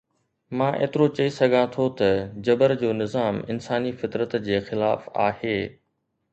[0.59, 2.09] مان ايترو چئي سگهان ٿو ته
[2.45, 5.57] جبر جو نظام انساني فطرت جي خلاف آهي.